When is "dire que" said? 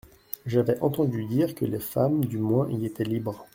1.25-1.63